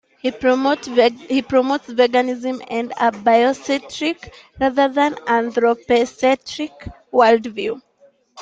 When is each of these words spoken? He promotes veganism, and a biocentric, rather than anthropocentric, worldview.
He 0.19 0.31
promotes 0.31 0.87
veganism, 0.89 2.59
and 2.71 2.91
a 2.99 3.11
biocentric, 3.11 4.31
rather 4.59 4.87
than 4.87 5.15
anthropocentric, 5.27 6.89
worldview. 7.13 7.79